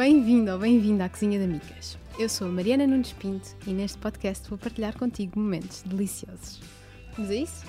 Bem-vindo 0.00 0.50
ou 0.50 0.58
bem-vinda 0.58 1.04
à 1.04 1.10
Cozinha 1.10 1.38
da 1.38 1.46
Micas. 1.46 1.98
Eu 2.18 2.26
sou 2.26 2.48
a 2.48 2.50
Mariana 2.50 2.86
Nunes 2.86 3.12
Pinto 3.12 3.54
e 3.66 3.70
neste 3.74 3.98
podcast 3.98 4.48
vou 4.48 4.56
partilhar 4.56 4.98
contigo 4.98 5.38
momentos 5.38 5.82
deliciosos. 5.82 6.58
Vamos 7.14 7.30
a 7.30 7.34
isso? 7.34 7.66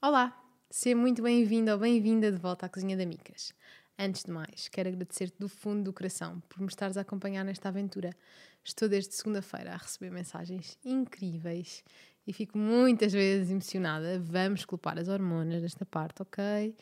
Olá, 0.00 0.40
seja 0.70 0.94
muito 0.94 1.24
bem-vindo 1.24 1.72
ou 1.72 1.78
bem-vinda 1.78 2.30
de 2.30 2.38
volta 2.38 2.66
à 2.66 2.68
Cozinha 2.68 2.96
da 2.96 3.04
Micas. 3.04 3.52
Antes 3.98 4.22
de 4.22 4.30
mais, 4.30 4.68
quero 4.68 4.88
agradecer-te 4.88 5.36
do 5.36 5.48
fundo 5.48 5.82
do 5.82 5.92
coração 5.92 6.40
por 6.48 6.60
me 6.60 6.68
estares 6.68 6.96
a 6.96 7.00
acompanhar 7.00 7.44
nesta 7.44 7.68
aventura. 7.68 8.10
Estou 8.62 8.88
desde 8.88 9.12
segunda-feira 9.12 9.72
a 9.72 9.76
receber 9.76 10.12
mensagens 10.12 10.78
incríveis 10.84 11.82
e 12.24 12.32
fico 12.32 12.56
muitas 12.56 13.12
vezes 13.12 13.50
emocionada. 13.50 14.20
Vamos 14.20 14.64
culpar 14.64 15.00
as 15.00 15.08
hormonas 15.08 15.62
nesta 15.62 15.84
parte, 15.84 16.22
ok? 16.22 16.76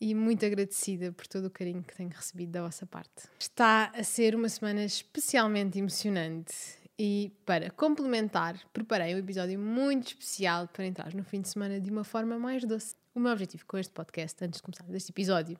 E 0.00 0.14
muito 0.14 0.46
agradecida 0.46 1.12
por 1.12 1.26
todo 1.26 1.46
o 1.46 1.50
carinho 1.50 1.82
que 1.82 1.94
tenho 1.94 2.08
recebido 2.08 2.52
da 2.52 2.62
vossa 2.62 2.86
parte. 2.86 3.28
Está 3.38 3.92
a 3.94 4.02
ser 4.02 4.34
uma 4.34 4.48
semana 4.48 4.82
especialmente 4.84 5.78
emocionante 5.78 6.80
e 7.02 7.32
para 7.46 7.70
complementar, 7.70 8.60
preparei 8.74 9.14
um 9.14 9.18
episódio 9.18 9.58
muito 9.58 10.08
especial 10.08 10.68
para 10.68 10.84
entrar 10.84 11.14
no 11.14 11.24
fim 11.24 11.40
de 11.40 11.48
semana 11.48 11.80
de 11.80 11.90
uma 11.90 12.04
forma 12.04 12.38
mais 12.38 12.62
doce. 12.62 12.94
O 13.14 13.20
meu 13.20 13.32
objetivo 13.32 13.64
com 13.66 13.78
este 13.78 13.90
podcast, 13.90 14.44
antes 14.44 14.58
de 14.58 14.62
começar 14.62 14.84
este 14.94 15.10
episódio, 15.10 15.58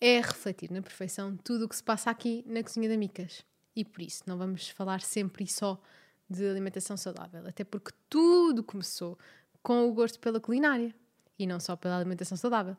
é 0.00 0.20
refletir 0.20 0.70
na 0.70 0.80
perfeição 0.80 1.36
tudo 1.36 1.64
o 1.64 1.68
que 1.68 1.74
se 1.74 1.82
passa 1.82 2.10
aqui 2.10 2.44
na 2.46 2.62
Cozinha 2.62 2.88
da 2.88 2.96
Micas. 2.96 3.44
E 3.74 3.84
por 3.84 4.00
isso 4.02 4.22
não 4.24 4.38
vamos 4.38 4.68
falar 4.68 5.00
sempre 5.00 5.42
e 5.42 5.46
só 5.48 5.80
de 6.30 6.48
alimentação 6.48 6.96
saudável, 6.96 7.44
até 7.44 7.64
porque 7.64 7.90
tudo 8.08 8.62
começou 8.62 9.18
com 9.60 9.88
o 9.88 9.92
gosto 9.92 10.20
pela 10.20 10.38
culinária 10.38 10.94
e 11.36 11.44
não 11.44 11.58
só 11.58 11.74
pela 11.74 11.96
alimentação 11.96 12.38
saudável. 12.38 12.76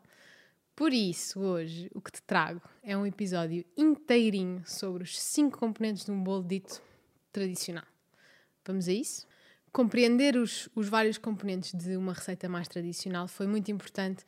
Por 0.80 0.94
isso, 0.94 1.42
hoje, 1.42 1.92
o 1.94 2.00
que 2.00 2.10
te 2.10 2.22
trago 2.22 2.62
é 2.82 2.96
um 2.96 3.06
episódio 3.06 3.66
inteirinho 3.76 4.64
sobre 4.66 5.04
os 5.04 5.20
cinco 5.20 5.60
componentes 5.60 6.06
de 6.06 6.12
um 6.12 6.24
bolo 6.24 6.42
dito 6.42 6.82
tradicional. 7.34 7.84
Vamos 8.66 8.88
a 8.88 8.94
isso? 8.94 9.28
Compreender 9.74 10.38
os, 10.38 10.70
os 10.74 10.88
vários 10.88 11.18
componentes 11.18 11.74
de 11.74 11.98
uma 11.98 12.14
receita 12.14 12.48
mais 12.48 12.66
tradicional 12.70 13.28
foi 13.28 13.46
muito 13.46 13.70
importante 13.70 14.24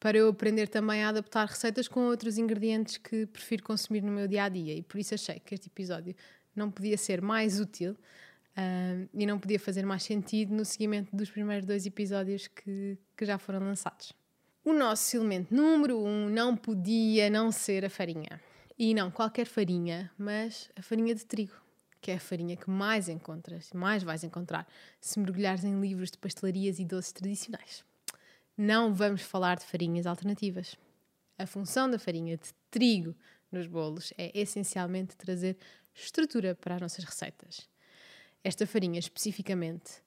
para 0.00 0.18
eu 0.18 0.28
aprender 0.28 0.66
também 0.66 1.04
a 1.04 1.10
adaptar 1.10 1.46
receitas 1.46 1.86
com 1.86 2.00
outros 2.00 2.36
ingredientes 2.36 2.96
que 2.96 3.24
prefiro 3.26 3.62
consumir 3.62 4.02
no 4.02 4.10
meu 4.10 4.26
dia 4.26 4.42
a 4.42 4.48
dia. 4.48 4.74
E 4.74 4.82
por 4.82 4.98
isso 4.98 5.14
achei 5.14 5.38
que 5.38 5.54
este 5.54 5.68
episódio 5.68 6.16
não 6.52 6.68
podia 6.68 6.98
ser 6.98 7.22
mais 7.22 7.60
útil 7.60 7.92
uh, 7.92 9.08
e 9.14 9.24
não 9.24 9.38
podia 9.38 9.60
fazer 9.60 9.86
mais 9.86 10.02
sentido 10.02 10.52
no 10.52 10.64
seguimento 10.64 11.14
dos 11.14 11.30
primeiros 11.30 11.64
dois 11.64 11.86
episódios 11.86 12.48
que, 12.48 12.98
que 13.16 13.24
já 13.24 13.38
foram 13.38 13.60
lançados. 13.60 14.20
O 14.64 14.72
nosso 14.72 15.16
elemento 15.16 15.54
número 15.54 15.98
um 15.98 16.28
não 16.28 16.56
podia 16.56 17.28
não 17.28 17.50
ser 17.50 17.84
a 17.84 17.90
farinha. 17.90 18.40
E 18.78 18.94
não 18.94 19.10
qualquer 19.10 19.46
farinha, 19.46 20.10
mas 20.16 20.70
a 20.76 20.82
farinha 20.82 21.14
de 21.14 21.24
trigo, 21.26 21.54
que 22.00 22.10
é 22.10 22.14
a 22.14 22.20
farinha 22.20 22.56
que 22.56 22.70
mais 22.70 23.08
encontras, 23.08 23.70
mais 23.72 24.02
vais 24.02 24.24
encontrar 24.24 24.66
se 25.00 25.18
mergulhares 25.18 25.64
em 25.64 25.80
livros 25.80 26.10
de 26.10 26.18
pastelarias 26.18 26.78
e 26.78 26.84
doces 26.84 27.12
tradicionais 27.12 27.84
não 28.56 28.92
vamos 28.92 29.22
falar 29.22 29.56
de 29.56 29.64
farinhas 29.64 30.06
alternativas. 30.06 30.76
A 31.38 31.46
função 31.46 31.90
da 31.90 31.98
farinha 31.98 32.36
de 32.36 32.50
trigo 32.70 33.14
nos 33.50 33.66
bolos 33.66 34.12
é 34.16 34.30
essencialmente 34.38 35.16
trazer 35.16 35.56
estrutura 35.94 36.54
para 36.54 36.76
as 36.76 36.80
nossas 36.80 37.04
receitas. 37.04 37.68
Esta 38.44 38.66
farinha, 38.66 38.98
especificamente, 38.98 40.02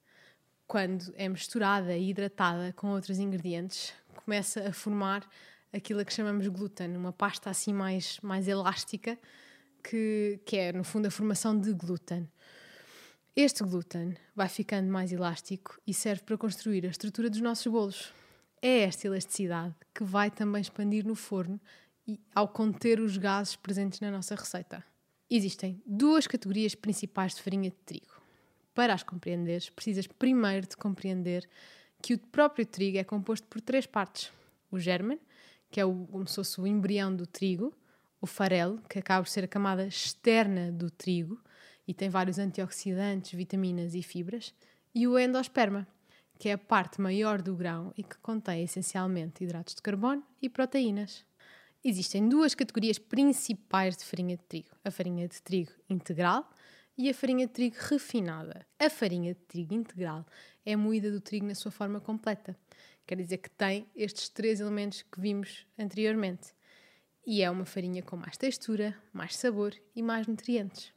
quando 0.67 1.14
é 1.16 1.28
misturada 1.28 1.95
e 1.95 2.09
hidratada 2.09 2.73
com 2.73 2.92
outros 2.92 3.20
ingredientes, 3.20 3.94
começa 4.26 4.68
a 4.68 4.73
formar 4.73 5.26
aquilo 5.72 6.00
a 6.00 6.06
que 6.06 6.12
chamamos 6.12 6.48
glúten, 6.48 6.98
uma 6.98 7.14
pasta 7.14 7.50
assim 7.50 7.72
mais, 7.72 8.20
mais 8.22 8.48
elástica, 8.48 9.17
que, 9.84 10.40
que 10.45 10.58
é, 10.58 10.73
no 10.73 10.84
fundo, 10.84 11.06
a 11.06 11.12
formação 11.12 11.58
de 11.58 11.72
glúten. 11.72 12.28
Este 13.36 13.64
glúten 13.64 14.16
vai 14.36 14.49
ficando 14.49 14.92
mais 14.92 15.11
elástico 15.11 15.80
e 15.86 15.94
serve 15.94 16.23
para 16.23 16.38
construir 16.38 16.86
a 16.86 16.89
estrutura 16.89 17.30
dos 17.30 17.42
nossos 17.42 17.67
bolos. 17.67 18.14
É 18.61 18.80
esta 18.80 19.05
elasticidade 19.05 19.76
que 19.94 20.04
vai 20.04 20.32
também 20.32 20.61
expandir 20.61 21.05
no 21.05 21.14
forno 21.14 21.60
e 22.08 22.20
ao 22.33 22.48
conter 22.48 22.99
os 22.99 23.17
gases 23.17 23.55
presentes 23.55 23.99
na 23.99 24.10
nossa 24.10 24.33
receita. 24.33 24.83
Existem 25.30 25.82
duas 25.86 26.26
categorias 26.26 26.73
principais 26.73 27.36
de 27.36 27.42
farinha 27.42 27.70
de 27.70 27.78
trigo. 27.86 28.22
Para 28.73 28.94
as 28.94 29.04
compreenderes, 29.04 29.70
precisas 29.70 30.08
primeiro 30.08 30.67
de 30.67 30.78
compreender 30.78 31.48
que 32.05 32.14
o 32.14 32.20
próprio 32.20 32.67
trigo 32.67 32.99
é 32.99 33.04
composto 33.04 33.48
por 33.48 33.60
três 33.60 33.88
partes: 33.88 34.32
o 34.70 34.77
germen, 34.77 35.20
que 35.71 35.80
é 35.80 35.86
o, 35.86 36.05
como 36.05 36.27
se 36.27 36.36
fosse 36.36 36.61
o 36.61 36.67
embrião 36.67 37.16
do 37.16 37.26
trigo, 37.26 37.73
o 38.21 38.27
farelo, 38.27 38.80
que 38.88 38.99
acaba 38.99 39.23
por 39.23 39.30
ser 39.30 39.43
a 39.43 39.48
camada 39.48 39.88
externa 39.88 40.71
do 40.71 40.92
trigo 40.92 41.42
e 41.88 41.95
tem 41.95 42.08
vários 42.08 42.38
antioxidantes, 42.38 43.32
vitaminas 43.32 43.95
e 43.95 44.04
fibras, 44.04 44.54
e 44.93 45.08
o 45.08 45.17
endosperma, 45.17 45.88
que 46.38 46.48
é 46.48 46.54
a 46.54 46.60
parte 46.60 47.02
maior 47.02 47.42
do 47.42 47.55
grão 47.55 47.92
e 47.98 48.04
que 48.04 48.17
contém 48.20 48.64
essencialmente 48.64 49.43
hidratos 49.43 49.73
de 49.73 49.82
carbono 49.82 50.23
e 50.39 50.48
proteínas. 50.48 51.26
Existem 51.83 52.30
duas 52.30 52.54
categorias 52.54 52.99
principais 52.99 53.98
de 53.98 54.05
farinha 54.05 54.37
de 54.37 54.43
trigo: 54.43 54.70
a 54.83 54.92
farinha 54.92 55.27
de 55.27 55.42
trigo 55.42 55.72
integral 55.89 56.48
e 56.98 57.10
a 57.10 57.14
farinha 57.14 57.48
de 57.48 57.54
trigo 57.54 57.76
refinada. 57.80 58.66
A 58.80 58.89
farinha 58.89 59.33
de 59.33 59.39
trigo 59.42 59.73
integral 59.73 60.26
é 60.66 60.76
moída 60.76 61.11
do 61.11 61.20
trigo 61.20 61.45
na 61.45 61.56
sua 61.56 61.72
forma 61.72 62.00
completa, 62.00 62.58
quer 63.06 63.17
dizer 63.17 63.38
que 63.38 63.50
tem 63.50 63.88
estes 63.95 64.30
três 64.30 64.60
elementos 64.60 65.02
que 65.02 65.20
vimos 65.20 65.66
anteriormente. 65.78 66.54
E 67.26 67.42
é 67.42 67.50
uma 67.50 67.66
farinha 67.66 68.04
com 68.04 68.16
mais 68.16 68.38
textura, 68.38 68.95
mais 69.11 69.36
sabor 69.36 69.73
e 69.95 70.02
mais 70.02 70.28
nutrientes. 70.28 70.94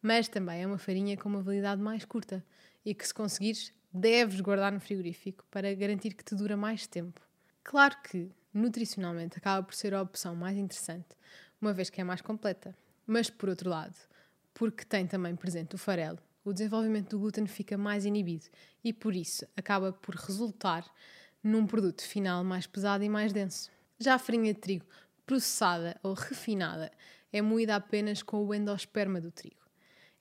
Mas 0.00 0.28
também 0.28 0.62
é 0.62 0.66
uma 0.66 0.78
farinha 0.78 1.16
com 1.16 1.28
uma 1.28 1.42
validade 1.42 1.82
mais 1.82 2.04
curta 2.04 2.44
e 2.84 2.94
que, 2.94 3.06
se 3.06 3.12
conseguires, 3.12 3.72
deves 3.92 4.40
guardar 4.40 4.70
no 4.70 4.78
frigorífico 4.78 5.44
para 5.50 5.74
garantir 5.74 6.14
que 6.14 6.22
te 6.22 6.34
dura 6.34 6.56
mais 6.56 6.86
tempo. 6.86 7.20
Claro 7.64 7.96
que, 8.02 8.30
nutricionalmente, 8.54 9.38
acaba 9.38 9.66
por 9.66 9.74
ser 9.74 9.92
a 9.92 10.02
opção 10.02 10.36
mais 10.36 10.56
interessante, 10.56 11.08
uma 11.60 11.72
vez 11.72 11.90
que 11.90 12.00
é 12.00 12.04
mais 12.04 12.20
completa. 12.20 12.76
Mas, 13.04 13.28
por 13.28 13.48
outro 13.48 13.68
lado, 13.68 13.96
porque 14.56 14.86
tem 14.86 15.06
também 15.06 15.36
presente 15.36 15.74
o 15.74 15.78
farelo, 15.78 16.18
o 16.42 16.50
desenvolvimento 16.50 17.10
do 17.10 17.18
glúten 17.18 17.46
fica 17.46 17.76
mais 17.76 18.06
inibido 18.06 18.46
e, 18.82 18.90
por 18.90 19.14
isso, 19.14 19.46
acaba 19.54 19.92
por 19.92 20.14
resultar 20.14 20.90
num 21.44 21.66
produto 21.66 22.00
final 22.00 22.42
mais 22.42 22.66
pesado 22.66 23.04
e 23.04 23.08
mais 23.08 23.34
denso. 23.34 23.70
Já 23.98 24.14
a 24.14 24.18
farinha 24.18 24.54
de 24.54 24.58
trigo 24.58 24.86
processada 25.26 26.00
ou 26.02 26.14
refinada 26.14 26.90
é 27.30 27.42
moída 27.42 27.76
apenas 27.76 28.22
com 28.22 28.46
o 28.46 28.54
endosperma 28.54 29.20
do 29.20 29.30
trigo. 29.30 29.60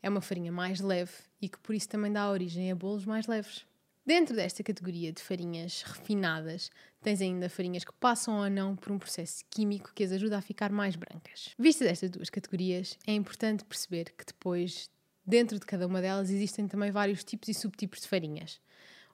É 0.03 0.09
uma 0.09 0.19
farinha 0.19 0.51
mais 0.51 0.81
leve 0.81 1.13
e 1.41 1.47
que 1.47 1.57
por 1.59 1.73
isso 1.73 1.87
também 1.87 2.11
dá 2.11 2.29
origem 2.29 2.69
a 2.69 2.75
bolos 2.75 3.05
mais 3.05 3.27
leves. 3.27 3.65
Dentro 4.05 4.35
desta 4.35 4.61
categoria 4.61 5.11
de 5.11 5.19
farinhas 5.19 5.81
refinadas, 5.81 6.69
tens 7.01 7.21
ainda 7.21 7.49
farinhas 7.49 7.83
que 7.83 7.91
passam 7.93 8.35
ou 8.35 8.47
não 8.51 8.75
por 8.75 8.91
um 8.91 8.99
processo 8.99 9.43
químico 9.49 9.91
que 9.95 10.03
as 10.03 10.11
ajuda 10.11 10.37
a 10.37 10.41
ficar 10.41 10.71
mais 10.71 10.95
brancas. 10.95 11.55
Vistas 11.57 11.87
estas 11.87 12.11
duas 12.11 12.29
categorias, 12.29 12.99
é 13.07 13.13
importante 13.13 13.65
perceber 13.65 14.13
que 14.15 14.23
depois, 14.23 14.91
dentro 15.25 15.57
de 15.57 15.65
cada 15.65 15.87
uma 15.87 16.03
delas, 16.03 16.29
existem 16.29 16.67
também 16.67 16.91
vários 16.91 17.23
tipos 17.23 17.49
e 17.49 17.53
subtipos 17.55 18.01
de 18.01 18.07
farinhas. 18.07 18.61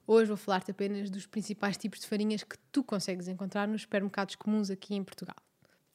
Hoje 0.05 0.27
vou 0.27 0.35
falar-te 0.35 0.71
apenas 0.71 1.09
dos 1.09 1.25
principais 1.25 1.77
tipos 1.77 2.01
de 2.01 2.07
farinhas 2.07 2.43
que 2.43 2.57
tu 2.69 2.83
consegues 2.83 3.29
encontrar 3.29 3.69
nos 3.69 3.83
supermercados 3.83 4.35
comuns 4.35 4.69
aqui 4.69 4.93
em 4.93 5.05
Portugal. 5.05 5.37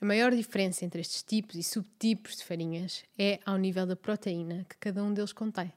A 0.01 0.07
maior 0.07 0.34
diferença 0.34 0.87
entre 0.87 1.03
estes 1.03 1.23
tipos 1.23 1.55
e 1.57 1.63
subtipos 1.63 2.37
de 2.37 2.45
farinhas 2.45 3.05
é 3.19 3.41
ao 3.45 3.59
nível 3.59 3.84
da 3.84 3.95
proteína 3.95 4.65
que 4.67 4.77
cada 4.78 5.05
um 5.05 5.13
deles 5.13 5.34
contém, 5.34 5.71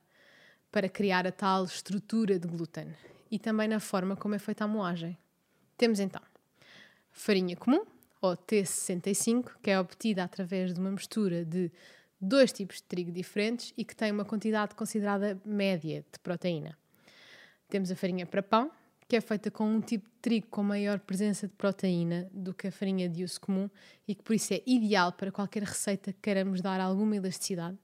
para 0.72 0.90
criar 0.90 1.26
a 1.26 1.32
tal 1.32 1.66
estrutura 1.66 2.38
de 2.38 2.48
glúten 2.48 2.88
e 3.32 3.38
também 3.40 3.68
na 3.68 3.80
forma 3.80 4.16
como 4.16 4.36
é 4.36 4.40
feita 4.40 4.64
a 4.64 4.68
moagem. 4.68 5.18
Temos 5.78 6.00
então 6.00 6.22
farinha 7.12 7.56
comum, 7.56 7.86
ou 8.22 8.36
T65, 8.36 9.52
que 9.62 9.72
é 9.72 9.80
obtida 9.80 10.24
através 10.24 10.74
de 10.74 10.80
uma 10.80 10.92
mistura 10.92 11.44
de 11.44 11.72
dois 12.20 12.52
tipos 12.52 12.78
de 12.78 12.84
trigo 12.84 13.12
diferentes 13.12 13.74
e 13.78 13.86
que 13.86 13.96
tem 13.96 14.12
uma 14.12 14.26
quantidade 14.26 14.76
considerada 14.76 15.40
média 15.46 16.06
de 16.12 16.20
proteína. 16.20 16.78
Temos 17.70 17.92
a 17.92 17.96
farinha 17.96 18.26
para 18.26 18.44
pão, 18.44 18.72
que 19.08 19.16
é 19.16 19.22
feita 19.22 19.50
com 19.50 19.66
um 19.66 19.82
tipo 19.82 20.08
de 20.08 20.16
trigo 20.22 20.48
com 20.48 20.62
maior 20.62 21.00
presença 21.00 21.48
de 21.48 21.54
proteína 21.54 22.30
do 22.32 22.54
que 22.54 22.68
a 22.68 22.72
farinha 22.72 23.10
de 23.10 23.24
uso 23.24 23.40
comum 23.42 23.70
e 24.08 24.14
que 24.14 24.24
por 24.24 24.36
isso 24.36 24.54
é 24.54 24.62
ideal 24.66 25.12
para 25.12 25.32
qualquer 25.32 25.64
receita 25.64 26.14
que 26.14 26.20
queiramos 26.22 26.62
dar 26.62 26.80
alguma 26.80 27.16
elasticidade. 27.16 27.78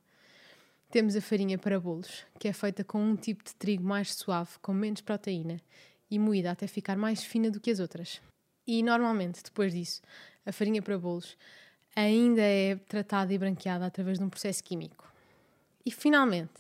Temos 0.96 1.14
a 1.14 1.20
farinha 1.20 1.58
para 1.58 1.78
bolos, 1.78 2.26
que 2.40 2.48
é 2.48 2.54
feita 2.54 2.82
com 2.82 3.04
um 3.04 3.18
tipo 3.18 3.44
de 3.44 3.54
trigo 3.56 3.84
mais 3.84 4.14
suave, 4.14 4.52
com 4.62 4.74
menos 4.74 5.02
proteína 5.02 5.58
e 6.10 6.18
moída 6.18 6.52
até 6.52 6.68
ficar 6.68 6.96
mais 6.96 7.22
fina 7.22 7.52
do 7.52 7.60
que 7.60 7.70
as 7.70 7.82
outras. 7.82 8.22
E 8.66 8.82
normalmente, 8.82 9.44
depois 9.44 9.74
disso, 9.74 10.02
a 10.46 10.54
farinha 10.54 10.82
para 10.82 10.98
bolos 10.98 11.36
ainda 11.94 12.42
é 12.42 12.78
tratada 12.78 13.34
e 13.34 13.38
branqueada 13.38 13.86
através 13.86 14.20
de 14.20 14.24
um 14.24 14.30
processo 14.30 14.64
químico. 14.64 15.06
E 15.86 15.92
finalmente, 15.92 16.54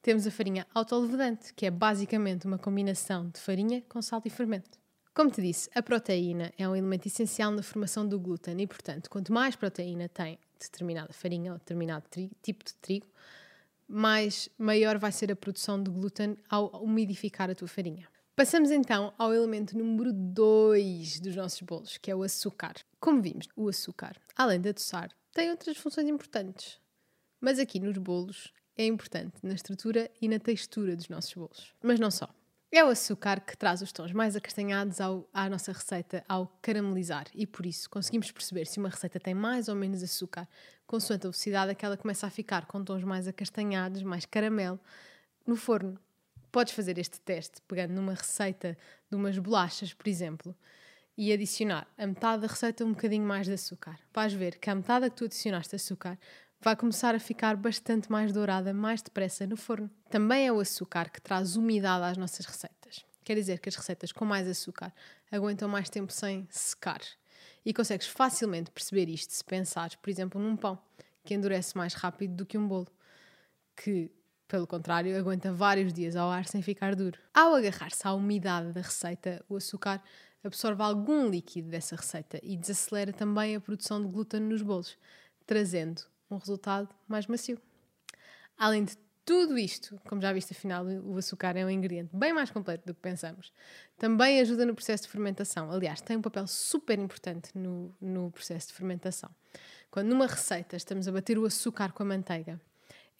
temos 0.00 0.26
a 0.26 0.30
farinha 0.30 0.66
autolevedante, 0.74 1.52
que 1.52 1.66
é 1.66 1.70
basicamente 1.70 2.46
uma 2.46 2.56
combinação 2.56 3.28
de 3.28 3.38
farinha 3.38 3.82
com 3.86 4.00
sal 4.00 4.22
e 4.24 4.30
fermento. 4.30 4.78
Como 5.12 5.30
te 5.30 5.42
disse, 5.42 5.68
a 5.74 5.82
proteína 5.82 6.54
é 6.56 6.66
um 6.66 6.74
elemento 6.74 7.06
essencial 7.06 7.50
na 7.50 7.62
formação 7.62 8.08
do 8.08 8.18
glúten 8.18 8.62
e, 8.62 8.66
portanto, 8.66 9.10
quanto 9.10 9.30
mais 9.30 9.54
proteína 9.56 10.08
tem 10.08 10.38
determinada 10.58 11.12
farinha 11.12 11.52
ou 11.52 11.58
determinado 11.58 12.06
tipo 12.40 12.64
de 12.64 12.74
trigo, 12.76 13.06
mais 13.88 14.48
maior 14.58 14.98
vai 14.98 15.10
ser 15.10 15.32
a 15.32 15.36
produção 15.36 15.82
de 15.82 15.90
glúten 15.90 16.36
ao 16.48 16.82
umidificar 16.82 17.50
a 17.50 17.54
tua 17.54 17.66
farinha. 17.66 18.06
Passamos 18.36 18.70
então 18.70 19.12
ao 19.18 19.34
elemento 19.34 19.76
número 19.76 20.12
2 20.12 21.18
dos 21.20 21.34
nossos 21.34 21.60
bolos, 21.62 21.98
que 21.98 22.10
é 22.10 22.14
o 22.14 22.22
açúcar. 22.22 22.74
Como 23.00 23.20
vimos, 23.20 23.48
o 23.56 23.68
açúcar, 23.68 24.16
além 24.36 24.60
de 24.60 24.68
adoçar, 24.68 25.10
tem 25.32 25.50
outras 25.50 25.76
funções 25.76 26.06
importantes. 26.06 26.78
Mas 27.40 27.58
aqui 27.58 27.80
nos 27.80 27.98
bolos 27.98 28.52
é 28.76 28.86
importante 28.86 29.38
na 29.42 29.54
estrutura 29.54 30.08
e 30.20 30.28
na 30.28 30.38
textura 30.38 30.94
dos 30.94 31.08
nossos 31.08 31.34
bolos. 31.34 31.74
Mas 31.82 31.98
não 31.98 32.10
só. 32.10 32.32
É 32.70 32.84
o 32.84 32.88
açúcar 32.88 33.40
que 33.40 33.56
traz 33.56 33.80
os 33.80 33.92
tons 33.92 34.12
mais 34.12 34.36
acastanhados 34.36 35.00
ao, 35.00 35.26
à 35.32 35.48
nossa 35.48 35.72
receita 35.72 36.22
ao 36.28 36.46
caramelizar 36.60 37.24
e 37.34 37.46
por 37.46 37.64
isso 37.64 37.88
conseguimos 37.88 38.30
perceber 38.30 38.66
se 38.66 38.78
uma 38.78 38.90
receita 38.90 39.18
tem 39.18 39.34
mais 39.34 39.68
ou 39.68 39.74
menos 39.74 40.02
açúcar, 40.02 40.46
consoante 40.88 41.26
a 41.26 41.30
velocidade 41.30 41.70
a 41.70 41.74
que 41.74 41.84
ela 41.84 41.98
começa 41.98 42.26
a 42.26 42.30
ficar 42.30 42.66
com 42.66 42.82
tons 42.82 43.04
mais 43.04 43.28
acastanhados, 43.28 44.02
mais 44.02 44.24
caramelo, 44.24 44.80
no 45.46 45.54
forno. 45.54 46.00
Podes 46.50 46.72
fazer 46.72 46.98
este 46.98 47.20
teste 47.20 47.60
pegando 47.68 47.92
numa 47.92 48.14
receita 48.14 48.76
de 49.08 49.14
umas 49.14 49.38
bolachas, 49.38 49.92
por 49.92 50.08
exemplo, 50.08 50.56
e 51.16 51.30
adicionar 51.30 51.86
a 51.96 52.06
metade 52.06 52.42
da 52.42 52.48
receita 52.48 52.84
um 52.84 52.92
bocadinho 52.92 53.26
mais 53.26 53.46
de 53.46 53.52
açúcar. 53.52 53.98
Vais 54.14 54.32
ver 54.32 54.58
que 54.58 54.70
a 54.70 54.74
metade 54.74 55.10
que 55.10 55.16
tu 55.16 55.24
adicionaste 55.26 55.76
açúcar 55.76 56.18
vai 56.58 56.74
começar 56.74 57.14
a 57.14 57.20
ficar 57.20 57.54
bastante 57.54 58.10
mais 58.10 58.32
dourada 58.32 58.72
mais 58.72 59.02
depressa 59.02 59.46
no 59.46 59.58
forno. 59.58 59.90
Também 60.08 60.46
é 60.46 60.52
o 60.52 60.58
açúcar 60.58 61.10
que 61.10 61.20
traz 61.20 61.54
umidade 61.54 62.04
às 62.04 62.16
nossas 62.16 62.46
receitas. 62.46 63.04
Quer 63.22 63.34
dizer 63.34 63.58
que 63.60 63.68
as 63.68 63.76
receitas 63.76 64.10
com 64.10 64.24
mais 64.24 64.48
açúcar 64.48 64.90
aguentam 65.30 65.68
mais 65.68 65.90
tempo 65.90 66.10
sem 66.10 66.48
secar. 66.50 67.00
E 67.68 67.74
consegues 67.74 68.06
facilmente 68.06 68.70
perceber 68.70 69.10
isto 69.10 69.30
se 69.30 69.44
pensares, 69.44 69.94
por 69.94 70.08
exemplo, 70.08 70.40
num 70.40 70.56
pão, 70.56 70.78
que 71.22 71.34
endurece 71.34 71.76
mais 71.76 71.92
rápido 71.92 72.34
do 72.34 72.46
que 72.46 72.56
um 72.56 72.66
bolo, 72.66 72.88
que, 73.76 74.10
pelo 74.48 74.66
contrário, 74.66 75.14
aguenta 75.18 75.52
vários 75.52 75.92
dias 75.92 76.16
ao 76.16 76.30
ar 76.30 76.46
sem 76.46 76.62
ficar 76.62 76.96
duro. 76.96 77.20
Ao 77.34 77.54
agarrar-se 77.54 78.08
à 78.08 78.14
umidade 78.14 78.72
da 78.72 78.80
receita, 78.80 79.44
o 79.50 79.56
açúcar 79.56 80.02
absorve 80.42 80.82
algum 80.82 81.28
líquido 81.28 81.68
dessa 81.68 81.94
receita 81.94 82.40
e 82.42 82.56
desacelera 82.56 83.12
também 83.12 83.54
a 83.54 83.60
produção 83.60 84.00
de 84.00 84.08
glúten 84.08 84.40
nos 84.40 84.62
bolos, 84.62 84.96
trazendo 85.44 86.00
um 86.30 86.38
resultado 86.38 86.88
mais 87.06 87.26
macio. 87.26 87.60
Além 88.56 88.86
de 88.86 88.96
tudo 89.28 89.58
isto, 89.58 90.00
como 90.08 90.22
já 90.22 90.32
viste, 90.32 90.54
afinal, 90.54 90.86
o 90.86 91.18
açúcar 91.18 91.54
é 91.54 91.62
um 91.62 91.68
ingrediente 91.68 92.16
bem 92.16 92.32
mais 92.32 92.50
completo 92.50 92.86
do 92.86 92.94
que 92.94 93.00
pensamos. 93.02 93.52
Também 93.98 94.40
ajuda 94.40 94.64
no 94.64 94.74
processo 94.74 95.02
de 95.02 95.10
fermentação. 95.10 95.70
Aliás, 95.70 96.00
tem 96.00 96.16
um 96.16 96.22
papel 96.22 96.46
super 96.46 96.98
importante 96.98 97.50
no, 97.54 97.94
no 98.00 98.30
processo 98.30 98.68
de 98.68 98.72
fermentação. 98.72 99.28
Quando 99.90 100.08
numa 100.08 100.26
receita 100.26 100.76
estamos 100.76 101.06
a 101.06 101.12
bater 101.12 101.38
o 101.38 101.44
açúcar 101.44 101.92
com 101.92 102.04
a 102.04 102.06
manteiga, 102.06 102.58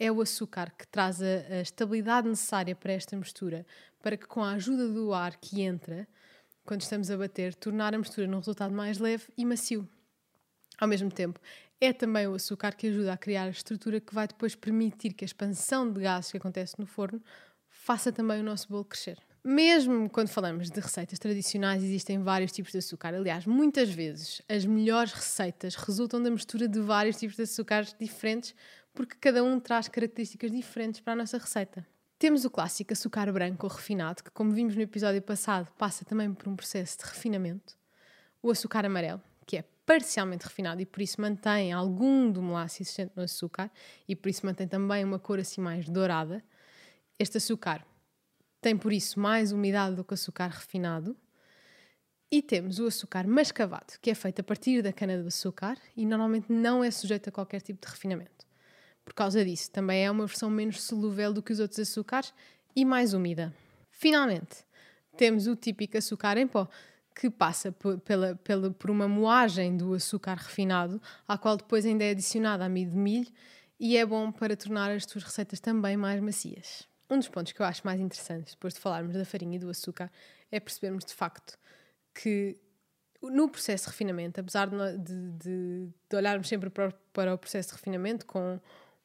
é 0.00 0.10
o 0.10 0.22
açúcar 0.22 0.72
que 0.78 0.86
traz 0.86 1.20
a, 1.20 1.26
a 1.26 1.60
estabilidade 1.60 2.26
necessária 2.26 2.74
para 2.74 2.94
esta 2.94 3.14
mistura, 3.14 3.66
para 4.00 4.16
que 4.16 4.26
com 4.26 4.42
a 4.42 4.52
ajuda 4.52 4.88
do 4.88 5.12
ar 5.12 5.36
que 5.36 5.60
entra, 5.60 6.08
quando 6.64 6.80
estamos 6.80 7.10
a 7.10 7.18
bater, 7.18 7.54
tornar 7.54 7.94
a 7.94 7.98
mistura 7.98 8.26
num 8.26 8.38
resultado 8.38 8.72
mais 8.72 8.96
leve 8.96 9.26
e 9.36 9.44
macio. 9.44 9.86
Ao 10.78 10.88
mesmo 10.88 11.10
tempo, 11.10 11.38
é 11.80 11.92
também 11.92 12.26
o 12.26 12.34
açúcar 12.34 12.74
que 12.74 12.88
ajuda 12.88 13.12
a 13.12 13.16
criar 13.16 13.44
a 13.44 13.50
estrutura 13.50 14.00
que 14.00 14.14
vai 14.14 14.26
depois 14.26 14.54
permitir 14.54 15.12
que 15.12 15.24
a 15.24 15.26
expansão 15.26 15.90
de 15.90 16.00
gases 16.00 16.30
que 16.30 16.36
acontece 16.36 16.78
no 16.78 16.86
forno 16.86 17.22
faça 17.68 18.10
também 18.10 18.40
o 18.40 18.44
nosso 18.44 18.68
bolo 18.68 18.84
crescer. 18.84 19.18
Mesmo 19.44 20.10
quando 20.10 20.28
falamos 20.28 20.70
de 20.70 20.80
receitas 20.80 21.18
tradicionais, 21.18 21.82
existem 21.82 22.22
vários 22.22 22.52
tipos 22.52 22.72
de 22.72 22.78
açúcar. 22.78 23.14
Aliás, 23.14 23.46
muitas 23.46 23.88
vezes 23.88 24.42
as 24.48 24.66
melhores 24.66 25.12
receitas 25.12 25.74
resultam 25.76 26.22
da 26.22 26.30
mistura 26.30 26.66
de 26.66 26.80
vários 26.80 27.16
tipos 27.16 27.36
de 27.36 27.42
açúcares 27.42 27.94
diferentes, 27.98 28.54
porque 28.92 29.16
cada 29.20 29.42
um 29.44 29.60
traz 29.60 29.86
características 29.88 30.50
diferentes 30.50 31.00
para 31.00 31.12
a 31.12 31.16
nossa 31.16 31.38
receita. 31.38 31.86
Temos 32.18 32.44
o 32.44 32.50
clássico 32.50 32.92
açúcar 32.92 33.32
branco 33.32 33.64
ou 33.64 33.72
refinado, 33.72 34.24
que, 34.24 34.30
como 34.32 34.50
vimos 34.50 34.74
no 34.74 34.82
episódio 34.82 35.22
passado, 35.22 35.72
passa 35.78 36.04
também 36.04 36.34
por 36.34 36.48
um 36.48 36.56
processo 36.56 36.98
de 36.98 37.04
refinamento. 37.04 37.78
O 38.42 38.50
açúcar 38.50 38.84
amarelo, 38.84 39.22
parcialmente 39.88 40.44
refinado 40.44 40.82
e 40.82 40.84
por 40.84 41.00
isso 41.00 41.18
mantém 41.18 41.72
algum 41.72 42.30
do 42.30 42.42
molássico 42.42 42.82
existente 42.82 43.12
no 43.16 43.22
açúcar 43.22 43.70
e 44.06 44.14
por 44.14 44.28
isso 44.28 44.44
mantém 44.44 44.68
também 44.68 45.02
uma 45.02 45.18
cor 45.18 45.38
assim 45.38 45.62
mais 45.62 45.88
dourada. 45.88 46.44
Este 47.18 47.38
açúcar 47.38 47.82
tem 48.60 48.76
por 48.76 48.92
isso 48.92 49.18
mais 49.18 49.50
umidade 49.50 49.96
do 49.96 50.04
que 50.04 50.12
o 50.12 50.14
açúcar 50.14 50.48
refinado. 50.48 51.16
E 52.30 52.42
temos 52.42 52.78
o 52.78 52.86
açúcar 52.86 53.26
mascavado, 53.26 53.94
que 54.02 54.10
é 54.10 54.14
feito 54.14 54.40
a 54.40 54.44
partir 54.44 54.82
da 54.82 54.92
cana-de-açúcar 54.92 55.78
e 55.96 56.04
normalmente 56.04 56.52
não 56.52 56.84
é 56.84 56.90
sujeito 56.90 57.30
a 57.30 57.32
qualquer 57.32 57.62
tipo 57.62 57.80
de 57.80 57.90
refinamento. 57.90 58.46
Por 59.06 59.14
causa 59.14 59.42
disso, 59.42 59.70
também 59.70 60.04
é 60.04 60.10
uma 60.10 60.26
versão 60.26 60.50
menos 60.50 60.82
solúvel 60.82 61.32
do 61.32 61.42
que 61.42 61.50
os 61.50 61.60
outros 61.60 61.80
açúcares 61.80 62.34
e 62.76 62.84
mais 62.84 63.14
úmida. 63.14 63.54
Finalmente, 63.90 64.66
temos 65.16 65.46
o 65.46 65.56
típico 65.56 65.96
açúcar 65.96 66.36
em 66.36 66.46
pó, 66.46 66.68
que 67.18 67.28
passa 67.28 67.72
por, 67.72 67.98
pela, 67.98 68.36
pela, 68.36 68.70
por 68.70 68.90
uma 68.90 69.08
moagem 69.08 69.76
do 69.76 69.92
açúcar 69.92 70.36
refinado, 70.36 71.02
à 71.26 71.36
qual 71.36 71.56
depois 71.56 71.84
ainda 71.84 72.04
é 72.04 72.10
adicionada 72.10 72.64
amido 72.64 72.92
de 72.92 72.96
milho 72.96 73.28
e 73.78 73.96
é 73.96 74.06
bom 74.06 74.30
para 74.30 74.56
tornar 74.56 74.92
as 74.92 75.04
tuas 75.04 75.24
receitas 75.24 75.58
também 75.58 75.96
mais 75.96 76.20
macias. 76.20 76.88
Um 77.10 77.18
dos 77.18 77.28
pontos 77.28 77.52
que 77.52 77.60
eu 77.60 77.66
acho 77.66 77.84
mais 77.84 78.00
interessantes, 78.00 78.54
depois 78.54 78.74
de 78.74 78.80
falarmos 78.80 79.16
da 79.16 79.24
farinha 79.24 79.56
e 79.56 79.58
do 79.58 79.68
açúcar, 79.68 80.12
é 80.48 80.60
percebermos 80.60 81.04
de 81.04 81.12
facto 81.12 81.58
que 82.14 82.56
no 83.20 83.48
processo 83.48 83.86
de 83.86 83.90
refinamento, 83.90 84.38
apesar 84.40 84.68
de, 84.68 84.98
de, 84.98 85.88
de 86.08 86.16
olharmos 86.16 86.46
sempre 86.46 86.70
para, 86.70 86.92
para 87.12 87.34
o 87.34 87.38
processo 87.38 87.70
de 87.70 87.74
refinamento 87.74 88.26
com 88.26 88.60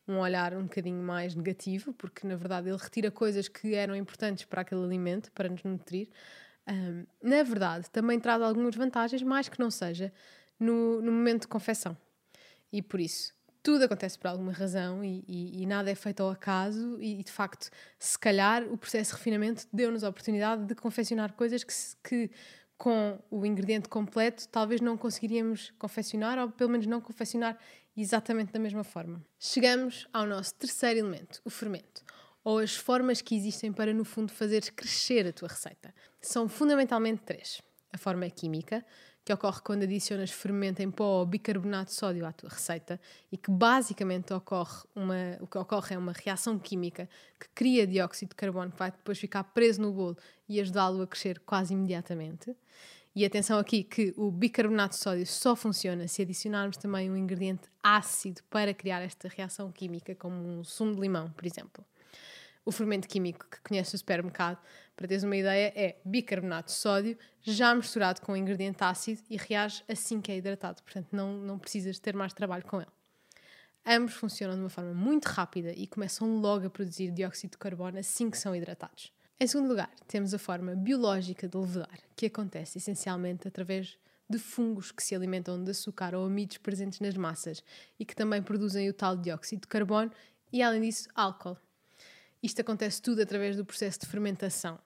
um 0.07 0.19
olhar 0.19 0.53
um 0.53 0.63
bocadinho 0.63 1.01
mais 1.01 1.33
negativo, 1.33 1.93
porque 1.93 2.27
na 2.27 2.35
verdade 2.35 2.69
ele 2.69 2.77
retira 2.77 3.09
coisas 3.09 3.47
que 3.47 3.73
eram 3.73 3.95
importantes 3.95 4.45
para 4.45 4.61
aquele 4.61 4.83
alimento, 4.83 5.31
para 5.31 5.49
nos 5.49 5.63
nutrir, 5.63 6.09
um, 6.67 7.05
na 7.21 7.43
verdade, 7.43 7.89
também 7.89 8.19
traz 8.19 8.41
algumas 8.41 8.75
vantagens, 8.75 9.21
mais 9.21 9.49
que 9.49 9.59
não 9.59 9.69
seja 9.69 10.11
no, 10.59 11.01
no 11.01 11.11
momento 11.11 11.41
de 11.41 11.47
confecção. 11.47 11.97
E 12.71 12.81
por 12.81 12.99
isso, 12.99 13.33
tudo 13.61 13.83
acontece 13.83 14.17
por 14.17 14.27
alguma 14.27 14.51
razão 14.51 15.03
e, 15.03 15.23
e, 15.27 15.61
e, 15.61 15.65
nada 15.65 15.89
é 15.89 15.95
feito 15.95 16.21
ao 16.21 16.29
acaso 16.29 16.97
e, 17.01 17.23
de 17.23 17.31
facto, 17.31 17.69
se 17.97 18.17
calhar 18.17 18.63
o 18.63 18.77
processo 18.77 19.11
de 19.11 19.17
refinamento 19.17 19.67
deu-nos 19.71 20.03
a 20.03 20.09
oportunidade 20.09 20.65
de 20.65 20.75
confeccionar 20.75 21.33
coisas 21.33 21.63
que, 21.63 21.73
que, 22.03 22.31
com 22.77 23.19
o 23.31 23.45
ingrediente 23.45 23.87
completo 23.87 24.47
talvez 24.49 24.81
não 24.81 24.97
conseguiríamos 24.97 25.71
confeccionar 25.77 26.37
ou 26.39 26.49
pelo 26.49 26.71
menos 26.71 26.87
não 26.87 26.99
confeccionar 26.99 27.57
exatamente 27.95 28.51
da 28.51 28.59
mesma 28.59 28.83
forma. 28.83 29.23
Chegamos 29.39 30.07
ao 30.11 30.25
nosso 30.25 30.55
terceiro 30.55 30.99
elemento, 30.99 31.41
o 31.45 31.49
fermento 31.49 32.03
ou 32.43 32.59
as 32.59 32.75
formas 32.75 33.21
que 33.21 33.35
existem 33.35 33.71
para, 33.71 33.93
no 33.93 34.03
fundo, 34.03 34.31
fazer 34.31 34.61
crescer 34.71 35.25
a 35.27 35.31
tua 35.31 35.47
receita. 35.47 35.93
São 36.23 36.47
fundamentalmente 36.47 37.21
três. 37.23 37.61
A 37.91 37.97
forma 37.97 38.27
química, 38.29 38.83
que 39.25 39.33
ocorre 39.33 39.59
quando 39.61 39.83
adicionas 39.83 40.31
fermento 40.31 40.81
em 40.81 40.89
pó 40.89 41.19
ou 41.19 41.25
bicarbonato 41.25 41.91
de 41.91 41.97
sódio 41.97 42.25
à 42.25 42.31
tua 42.31 42.49
receita 42.49 42.99
e 43.31 43.37
que 43.37 43.51
basicamente 43.51 44.33
ocorre 44.33 44.83
uma, 44.95 45.37
o 45.41 45.47
que 45.47 45.57
ocorre 45.57 45.95
é 45.95 45.97
uma 45.97 46.13
reação 46.13 46.57
química 46.57 47.09
que 47.37 47.47
cria 47.53 47.85
dióxido 47.85 48.29
de 48.29 48.35
carbono 48.35 48.71
que 48.71 48.79
vai 48.79 48.91
depois 48.91 49.19
ficar 49.19 49.43
preso 49.43 49.81
no 49.81 49.91
bolo 49.91 50.17
e 50.47 50.59
ajudá-lo 50.61 51.01
a 51.01 51.07
crescer 51.07 51.39
quase 51.39 51.73
imediatamente. 51.73 52.55
E 53.15 53.25
atenção 53.25 53.59
aqui 53.59 53.83
que 53.83 54.13
o 54.17 54.31
bicarbonato 54.31 54.95
de 54.95 55.03
sódio 55.03 55.27
só 55.27 55.55
funciona 55.55 56.07
se 56.07 56.21
adicionarmos 56.21 56.77
também 56.77 57.11
um 57.11 57.17
ingrediente 57.17 57.69
ácido 57.83 58.41
para 58.49 58.73
criar 58.73 59.01
esta 59.01 59.27
reação 59.27 59.71
química, 59.71 60.15
como 60.15 60.35
um 60.35 60.63
sumo 60.63 60.95
de 60.95 61.01
limão, 61.01 61.29
por 61.31 61.45
exemplo. 61.45 61.85
O 62.65 62.71
fermento 62.71 63.07
químico 63.07 63.45
que 63.49 63.59
conheces 63.61 63.93
no 63.93 63.99
supermercado, 63.99 64.57
para 64.95 65.07
teres 65.07 65.23
uma 65.23 65.35
ideia, 65.35 65.73
é 65.75 65.97
bicarbonato 66.05 66.67
de 66.67 66.77
sódio 66.77 67.17
já 67.41 67.75
misturado 67.75 68.21
com 68.21 68.31
um 68.31 68.37
ingrediente 68.37 68.83
ácido 68.83 69.21
e 69.29 69.35
reage 69.35 69.83
assim 69.87 70.21
que 70.21 70.31
é 70.31 70.37
hidratado. 70.37 70.81
Portanto, 70.81 71.07
não, 71.11 71.33
não 71.33 71.59
precisas 71.59 71.99
ter 71.99 72.15
mais 72.15 72.31
trabalho 72.33 72.63
com 72.65 72.79
ele. 72.79 72.91
Ambos 73.85 74.13
funcionam 74.13 74.55
de 74.55 74.61
uma 74.61 74.69
forma 74.69 74.93
muito 74.93 75.25
rápida 75.25 75.73
e 75.73 75.85
começam 75.85 76.39
logo 76.39 76.65
a 76.65 76.69
produzir 76.69 77.11
dióxido 77.11 77.51
de 77.51 77.57
carbono 77.57 77.99
assim 77.99 78.29
que 78.29 78.37
são 78.37 78.55
hidratados. 78.55 79.11
Em 79.37 79.45
segundo 79.45 79.67
lugar, 79.67 79.91
temos 80.07 80.33
a 80.33 80.39
forma 80.39 80.73
biológica 80.73 81.49
de 81.49 81.57
levedar, 81.57 81.99
que 82.15 82.27
acontece 82.27 82.77
essencialmente 82.77 83.45
através 83.45 83.97
de 84.29 84.39
fungos 84.39 84.89
que 84.89 85.03
se 85.03 85.13
alimentam 85.13 85.61
de 85.61 85.71
açúcar 85.71 86.15
ou 86.15 86.25
amidos 86.25 86.57
presentes 86.59 87.01
nas 87.01 87.17
massas 87.17 87.61
e 87.99 88.05
que 88.05 88.15
também 88.15 88.41
produzem 88.41 88.87
o 88.87 88.93
tal 88.93 89.17
dióxido 89.17 89.61
de 89.61 89.67
carbono 89.67 90.11
e, 90.51 90.63
além 90.63 90.81
disso, 90.81 91.09
álcool. 91.13 91.57
Isto 92.43 92.59
acontece 92.59 93.01
tudo 93.01 93.21
através 93.21 93.55
do 93.55 93.63
processo 93.63 94.01
de 94.01 94.07
fermentação 94.07 94.77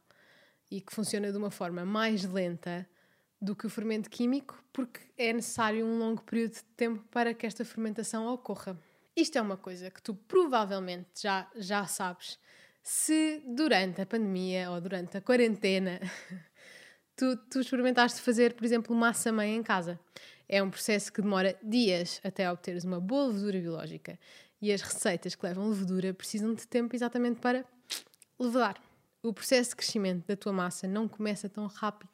e 0.69 0.79
que 0.79 0.93
funciona 0.93 1.31
de 1.31 1.37
uma 1.37 1.49
forma 1.49 1.83
mais 1.83 2.23
lenta 2.23 2.87
do 3.41 3.55
que 3.55 3.65
o 3.65 3.69
fermento 3.69 4.11
químico, 4.11 4.63
porque 4.71 4.99
é 5.17 5.33
necessário 5.33 5.83
um 5.83 5.97
longo 5.97 6.21
período 6.21 6.53
de 6.53 6.63
tempo 6.75 7.03
para 7.09 7.33
que 7.33 7.47
esta 7.47 7.65
fermentação 7.65 8.27
ocorra. 8.27 8.79
Isto 9.15 9.39
é 9.39 9.41
uma 9.41 9.57
coisa 9.57 9.89
que 9.89 10.01
tu 10.01 10.13
provavelmente 10.13 11.23
já, 11.23 11.49
já 11.55 11.87
sabes 11.87 12.37
se 12.83 13.41
durante 13.45 14.01
a 14.01 14.05
pandemia 14.05 14.69
ou 14.69 14.79
durante 14.79 15.17
a 15.17 15.21
quarentena 15.21 15.99
tu, 17.17 17.35
tu 17.49 17.59
experimentaste 17.59 18.21
fazer, 18.21 18.53
por 18.53 18.63
exemplo, 18.63 18.95
massa 18.95 19.31
mãe 19.31 19.55
em 19.55 19.63
casa. 19.63 19.99
É 20.47 20.63
um 20.63 20.69
processo 20.69 21.11
que 21.11 21.21
demora 21.21 21.57
dias 21.61 22.21
até 22.23 22.49
obteres 22.49 22.85
uma 22.85 23.01
boa 23.01 23.27
levedura 23.27 23.59
biológica. 23.59 24.17
E 24.61 24.71
as 24.71 24.81
receitas 24.81 25.35
que 25.35 25.45
levam 25.45 25.69
levedura 25.69 26.13
precisam 26.13 26.53
de 26.53 26.67
tempo 26.67 26.95
exatamente 26.95 27.39
para 27.39 27.65
levedar. 28.39 28.81
O 29.21 29.33
processo 29.33 29.71
de 29.71 29.75
crescimento 29.75 30.25
da 30.27 30.35
tua 30.35 30.53
massa 30.53 30.87
não 30.87 31.07
começa 31.07 31.49
tão 31.49 31.67
rápido 31.67 32.09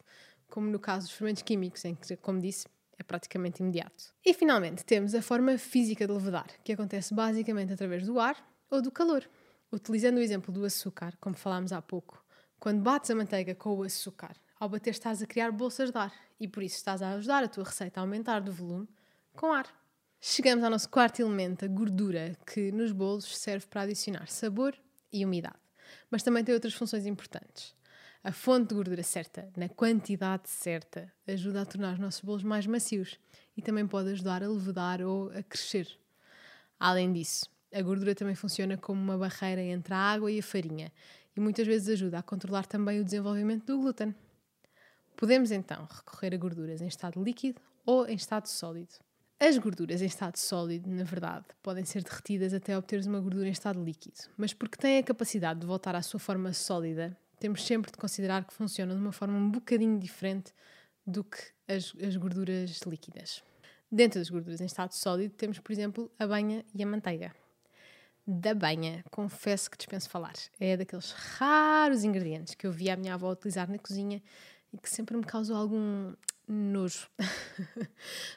como 0.53 0.69
no 0.69 0.77
caso 0.77 1.07
dos 1.07 1.15
fermentos 1.15 1.41
químicos, 1.41 1.83
em 1.83 1.95
que, 1.95 2.15
como 2.17 2.39
disse, 2.39 2.67
é 3.00 3.01
praticamente 3.01 3.63
imediato. 3.63 4.13
E 4.23 4.35
finalmente 4.35 4.85
temos 4.85 5.15
a 5.15 5.21
forma 5.21 5.57
física 5.57 6.05
de 6.05 6.13
levedar, 6.13 6.45
que 6.63 6.71
acontece 6.71 7.12
basicamente 7.12 7.73
através 7.73 8.05
do 8.05 8.19
ar 8.19 8.38
ou 8.69 8.79
do 8.79 8.91
calor. 8.91 9.27
Utilizando 9.71 10.17
o 10.17 10.21
exemplo 10.21 10.53
do 10.53 10.63
açúcar, 10.63 11.17
como 11.19 11.35
falámos 11.35 11.73
há 11.73 11.81
pouco, 11.81 12.23
quando 12.59 12.83
bates 12.83 13.09
a 13.09 13.15
manteiga 13.15 13.55
com 13.55 13.75
o 13.75 13.81
açúcar, 13.81 14.35
ao 14.59 14.69
bater 14.69 14.91
estás 14.91 15.23
a 15.23 15.25
criar 15.25 15.51
bolsas 15.51 15.89
de 15.89 15.97
ar 15.97 16.13
e 16.39 16.47
por 16.47 16.62
isso 16.62 16.75
estás 16.75 17.01
a 17.01 17.13
ajudar 17.13 17.43
a 17.43 17.47
tua 17.47 17.63
receita 17.63 18.00
a 18.00 18.03
aumentar 18.03 18.39
de 18.39 18.51
volume 18.51 18.88
com 19.35 19.51
ar. 19.51 19.65
Chegamos 20.25 20.63
ao 20.63 20.72
nosso 20.72 20.88
quarto 20.88 21.22
elemento, 21.22 21.65
a 21.65 21.68
gordura, 21.68 22.34
que 22.48 22.72
nos 22.72 22.94
bolos 22.94 23.38
serve 23.38 23.68
para 23.68 23.82
adicionar 23.82 24.25
sabor 24.30 24.74
e 25.12 25.25
umidade. 25.25 25.58
Mas 26.10 26.24
também 26.24 26.46
tem 26.46 26.56
outras 26.56 26.74
funções 26.74 27.06
importantes. 27.06 27.75
A 28.24 28.32
fonte 28.32 28.70
de 28.70 28.75
gordura 28.75 29.03
certa, 29.03 29.51
na 29.58 29.68
quantidade 29.68 30.48
certa, 30.48 31.12
ajuda 31.27 31.63
a 31.63 31.65
tornar 31.65 31.96
os 31.96 32.00
nossos 32.00 32.22
bolos 32.22 32.42
mais 32.42 32.65
macios 32.65 33.20
e 33.58 33.62
também 33.62 33.86
pode 33.86 34.12
ajudar 34.12 34.42
a 34.42 34.48
levedar 34.48 35.01
ou 35.01 35.30
a 35.32 35.44
crescer. 35.44 35.89
Além 36.80 37.12
disso, 37.12 37.46
a 37.74 37.82
gordura 37.82 38.15
também 38.15 38.34
funciona 38.34 38.77
como 38.77 39.01
uma 39.01 39.18
barreira 39.18 39.62
entre 39.62 39.94
a 39.94 39.98
água 39.98 40.32
e 40.32 40.39
a 40.39 40.44
farinha 40.44 40.89
e 41.36 41.42
muitas 41.42 41.68
vezes 41.68 41.89
ajuda 41.89 42.20
a 42.20 42.24
controlar 42.24 42.65
também 42.65 43.01
o 43.01 43.03
desenvolvimento 43.03 43.65
do 43.65 43.77
glúten. 43.77 44.15
Podemos 45.18 45.51
então 45.51 45.86
recorrer 45.86 46.34
a 46.34 46.38
gorduras 46.38 46.82
em 46.82 46.88
estado 46.88 47.22
líquido 47.22 47.60
ou 47.86 48.08
em 48.08 48.15
estado 48.15 48.48
sólido. 48.48 49.03
As 49.45 49.57
gorduras 49.57 50.01
em 50.01 50.05
estado 50.05 50.38
sólido, 50.38 50.89
na 50.89 51.03
verdade, 51.03 51.43
podem 51.62 51.83
ser 51.83 52.01
derretidas 52.01 52.53
até 52.53 52.77
obteres 52.77 53.05
uma 53.05 53.19
gordura 53.19 53.45
em 53.45 53.51
estado 53.51 53.83
líquido, 53.83 54.15
mas 54.38 54.53
porque 54.53 54.77
têm 54.77 55.00
a 55.00 55.03
capacidade 55.03 55.59
de 55.59 55.65
voltar 55.65 55.97
à 55.97 56.01
sua 56.01 56.17
forma 56.17 56.53
sólida, 56.53 57.17
temos 57.41 57.62
sempre 57.65 57.91
de 57.91 57.97
considerar 57.97 58.45
que 58.45 58.53
funcionam 58.53 58.95
de 58.95 59.01
uma 59.01 59.12
forma 59.12 59.38
um 59.38 59.51
bocadinho 59.51 60.00
diferente 60.00 60.53
do 61.05 61.25
que 61.25 61.39
as, 61.67 61.93
as 62.01 62.15
gorduras 62.15 62.79
líquidas. 62.88 63.43
Dentro 63.91 64.17
das 64.17 64.29
gorduras 64.29 64.62
em 64.62 64.65
estado 64.65 64.93
sólido, 64.93 65.33
temos, 65.35 65.59
por 65.59 65.73
exemplo, 65.73 66.09
a 66.17 66.25
banha 66.25 66.63
e 66.73 66.81
a 66.81 66.88
manteiga. 66.88 67.35
Da 68.25 68.55
banha, 68.55 69.03
confesso 69.12 69.69
que 69.69 69.75
dispenso 69.75 70.09
falar. 70.09 70.35
É 70.57 70.77
daqueles 70.77 71.12
raros 71.12 72.05
ingredientes 72.05 72.55
que 72.55 72.65
eu 72.65 72.71
vi 72.71 72.89
a 72.89 72.95
minha 72.95 73.13
avó 73.13 73.29
utilizar 73.29 73.69
na 73.69 73.77
cozinha 73.77 74.23
e 74.71 74.77
que 74.77 74.89
sempre 74.89 75.17
me 75.17 75.25
causou 75.25 75.57
algum 75.57 76.13
nojo. 76.47 77.09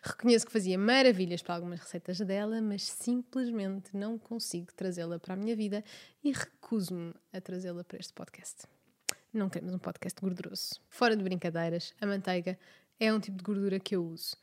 Reconheço 0.02 0.46
que 0.46 0.52
fazia 0.52 0.78
maravilhas 0.78 1.42
para 1.42 1.54
algumas 1.54 1.80
receitas 1.80 2.18
dela, 2.20 2.60
mas 2.60 2.84
simplesmente 2.84 3.96
não 3.96 4.18
consigo 4.18 4.72
trazê-la 4.74 5.18
para 5.18 5.34
a 5.34 5.36
minha 5.36 5.56
vida 5.56 5.84
e 6.22 6.32
recuso-me 6.32 7.14
a 7.32 7.40
trazê-la 7.40 7.84
para 7.84 7.98
este 7.98 8.12
podcast. 8.12 8.64
Não 9.32 9.48
queremos 9.48 9.74
um 9.74 9.78
podcast 9.78 10.20
gorduroso. 10.20 10.80
Fora 10.88 11.16
de 11.16 11.22
brincadeiras, 11.22 11.94
a 12.00 12.06
manteiga 12.06 12.58
é 12.98 13.12
um 13.12 13.20
tipo 13.20 13.36
de 13.36 13.44
gordura 13.44 13.78
que 13.78 13.94
eu 13.94 14.04
uso 14.04 14.36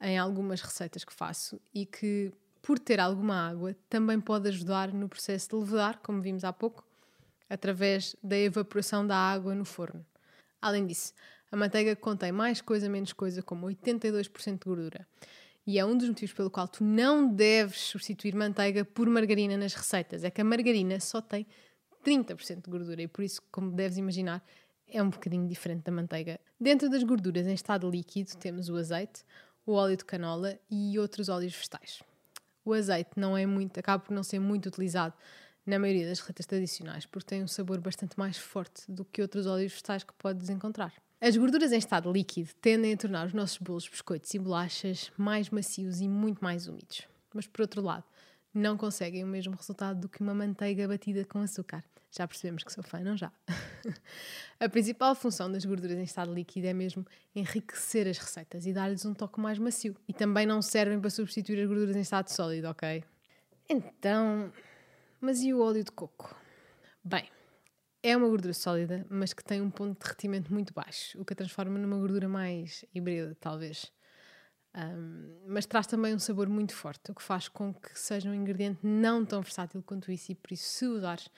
em 0.00 0.16
algumas 0.16 0.60
receitas 0.60 1.04
que 1.04 1.12
faço 1.12 1.60
e 1.74 1.84
que, 1.84 2.32
por 2.62 2.78
ter 2.78 3.00
alguma 3.00 3.48
água, 3.48 3.74
também 3.88 4.20
pode 4.20 4.48
ajudar 4.48 4.92
no 4.92 5.08
processo 5.08 5.48
de 5.50 5.56
levedar, 5.56 5.98
como 5.98 6.22
vimos 6.22 6.44
há 6.44 6.52
pouco, 6.52 6.84
através 7.50 8.14
da 8.22 8.36
evaporação 8.38 9.06
da 9.06 9.16
água 9.16 9.54
no 9.54 9.64
forno. 9.64 10.04
Além 10.60 10.86
disso, 10.86 11.12
a 11.50 11.56
manteiga 11.56 11.96
contém 11.96 12.30
mais 12.30 12.60
coisa 12.60 12.88
menos 12.88 13.12
coisa, 13.12 13.42
como 13.42 13.66
82% 13.66 14.58
de 14.58 14.64
gordura. 14.64 15.06
E 15.66 15.78
é 15.78 15.84
um 15.84 15.96
dos 15.96 16.08
motivos 16.08 16.34
pelo 16.34 16.50
qual 16.50 16.66
tu 16.66 16.82
não 16.82 17.28
deves 17.28 17.80
substituir 17.80 18.34
manteiga 18.34 18.84
por 18.84 19.08
margarina 19.08 19.56
nas 19.56 19.74
receitas. 19.74 20.24
É 20.24 20.30
que 20.30 20.40
a 20.40 20.44
margarina 20.44 20.98
só 20.98 21.20
tem 21.20 21.46
30% 22.04 22.64
de 22.64 22.70
gordura 22.70 23.02
e 23.02 23.08
por 23.08 23.22
isso, 23.22 23.42
como 23.50 23.70
deves 23.70 23.98
imaginar, 23.98 24.42
é 24.88 25.02
um 25.02 25.10
bocadinho 25.10 25.46
diferente 25.46 25.84
da 25.84 25.92
manteiga. 25.92 26.40
Dentro 26.58 26.88
das 26.88 27.02
gorduras 27.02 27.46
em 27.46 27.52
estado 27.52 27.90
líquido 27.90 28.36
temos 28.36 28.68
o 28.68 28.76
azeite, 28.76 29.22
o 29.66 29.72
óleo 29.72 29.96
de 29.96 30.04
canola 30.04 30.58
e 30.70 30.98
outros 30.98 31.28
óleos 31.28 31.54
vegetais. 31.54 32.02
O 32.64 32.72
azeite 32.72 33.10
não 33.16 33.36
é 33.36 33.44
muito, 33.44 33.78
acaba 33.78 34.02
por 34.02 34.14
não 34.14 34.22
ser 34.22 34.38
muito 34.38 34.66
utilizado 34.66 35.14
na 35.68 35.78
maioria 35.78 36.06
das 36.08 36.18
receitas 36.18 36.46
tradicionais, 36.46 37.04
porque 37.04 37.26
tem 37.26 37.42
um 37.42 37.46
sabor 37.46 37.78
bastante 37.78 38.18
mais 38.18 38.38
forte 38.38 38.90
do 38.90 39.04
que 39.04 39.20
outros 39.20 39.46
óleos 39.46 39.72
vegetais 39.72 40.02
que 40.02 40.14
podes 40.14 40.48
encontrar. 40.48 40.92
As 41.20 41.36
gorduras 41.36 41.72
em 41.72 41.78
estado 41.78 42.10
líquido 42.10 42.50
tendem 42.60 42.94
a 42.94 42.96
tornar 42.96 43.26
os 43.26 43.34
nossos 43.34 43.58
bolos, 43.58 43.86
biscoitos 43.86 44.32
e 44.32 44.38
bolachas 44.38 45.12
mais 45.16 45.50
macios 45.50 46.00
e 46.00 46.08
muito 46.08 46.42
mais 46.42 46.68
úmidos. 46.68 47.02
Mas, 47.34 47.46
por 47.46 47.62
outro 47.62 47.82
lado, 47.82 48.04
não 48.54 48.78
conseguem 48.78 49.22
o 49.24 49.26
mesmo 49.26 49.54
resultado 49.54 50.00
do 50.00 50.08
que 50.08 50.22
uma 50.22 50.32
manteiga 50.32 50.88
batida 50.88 51.24
com 51.24 51.40
açúcar. 51.40 51.84
Já 52.10 52.26
percebemos 52.26 52.64
que 52.64 52.72
sou 52.72 52.82
fã, 52.82 53.00
não 53.00 53.14
já? 53.14 53.30
a 54.58 54.68
principal 54.70 55.14
função 55.14 55.52
das 55.52 55.66
gorduras 55.66 55.98
em 55.98 56.04
estado 56.04 56.32
líquido 56.32 56.66
é 56.66 56.72
mesmo 56.72 57.06
enriquecer 57.34 58.08
as 58.08 58.16
receitas 58.16 58.64
e 58.64 58.72
dar-lhes 58.72 59.04
um 59.04 59.12
toque 59.12 59.38
mais 59.38 59.58
macio. 59.58 59.94
E 60.08 60.14
também 60.14 60.46
não 60.46 60.62
servem 60.62 60.98
para 60.98 61.10
substituir 61.10 61.60
as 61.60 61.68
gorduras 61.68 61.94
em 61.94 62.00
estado 62.00 62.28
sólido, 62.28 62.68
ok? 62.68 63.04
Então, 63.68 64.50
mas 65.20 65.42
e 65.42 65.52
o 65.52 65.60
óleo 65.60 65.84
de 65.84 65.92
coco? 65.92 66.34
Bem, 67.02 67.28
é 68.02 68.16
uma 68.16 68.28
gordura 68.28 68.54
sólida, 68.54 69.06
mas 69.10 69.32
que 69.32 69.42
tem 69.42 69.60
um 69.60 69.70
ponto 69.70 69.98
de 69.98 70.04
derretimento 70.04 70.52
muito 70.52 70.72
baixo, 70.72 71.20
o 71.20 71.24
que 71.24 71.32
a 71.32 71.36
transforma 71.36 71.78
numa 71.78 71.96
gordura 71.96 72.28
mais 72.28 72.84
híbrida, 72.94 73.36
talvez. 73.40 73.92
Um, 74.74 75.42
mas 75.46 75.66
traz 75.66 75.86
também 75.86 76.14
um 76.14 76.18
sabor 76.18 76.48
muito 76.48 76.74
forte, 76.74 77.10
o 77.10 77.14
que 77.14 77.22
faz 77.22 77.48
com 77.48 77.74
que 77.74 77.98
seja 77.98 78.28
um 78.28 78.34
ingrediente 78.34 78.80
não 78.82 79.24
tão 79.24 79.40
versátil 79.40 79.82
quanto 79.82 80.12
isso, 80.12 80.30
e 80.30 80.34
por 80.34 80.52
isso, 80.52 80.64
se 80.64 80.86
usares 80.86 81.28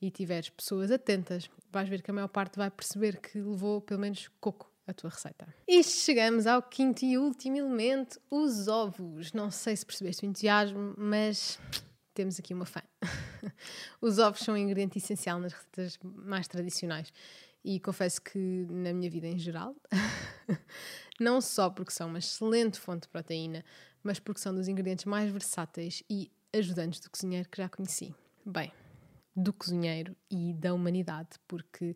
e 0.00 0.10
tiveres 0.10 0.48
pessoas 0.48 0.90
atentas, 0.90 1.50
vais 1.70 1.88
ver 1.88 2.02
que 2.02 2.10
a 2.10 2.14
maior 2.14 2.28
parte 2.28 2.56
vai 2.56 2.70
perceber 2.70 3.20
que 3.20 3.40
levou 3.40 3.80
pelo 3.80 4.00
menos 4.00 4.28
coco 4.40 4.72
a 4.86 4.94
tua 4.94 5.10
receita. 5.10 5.46
E 5.66 5.84
chegamos 5.84 6.46
ao 6.46 6.62
quinto 6.62 7.04
e 7.04 7.18
último 7.18 7.58
elemento, 7.58 8.18
os 8.30 8.68
ovos. 8.68 9.32
Não 9.32 9.50
sei 9.50 9.76
se 9.76 9.84
percebeste 9.84 10.24
o 10.24 10.26
entusiasmo, 10.26 10.94
mas 10.96 11.58
temos 12.18 12.36
aqui 12.40 12.52
uma 12.52 12.66
fã. 12.66 12.82
Os 14.02 14.18
ovos 14.18 14.40
são 14.40 14.54
um 14.54 14.58
ingrediente 14.58 14.98
essencial 14.98 15.38
nas 15.38 15.52
receitas 15.52 15.96
mais 16.02 16.48
tradicionais 16.48 17.12
e 17.64 17.78
confesso 17.78 18.20
que 18.20 18.66
na 18.68 18.92
minha 18.92 19.08
vida 19.08 19.28
em 19.28 19.38
geral, 19.38 19.76
não 21.20 21.40
só 21.40 21.70
porque 21.70 21.92
são 21.92 22.08
uma 22.08 22.18
excelente 22.18 22.80
fonte 22.80 23.02
de 23.02 23.08
proteína, 23.08 23.64
mas 24.02 24.18
porque 24.18 24.40
são 24.40 24.52
dos 24.52 24.66
ingredientes 24.66 25.04
mais 25.04 25.30
versáteis 25.30 26.02
e 26.10 26.28
ajudantes 26.52 26.98
do 26.98 27.08
cozinheiro 27.08 27.48
que 27.48 27.58
já 27.58 27.68
conheci. 27.68 28.12
Bem, 28.44 28.72
do 29.36 29.52
cozinheiro 29.52 30.16
e 30.28 30.52
da 30.54 30.74
humanidade, 30.74 31.28
porque 31.46 31.94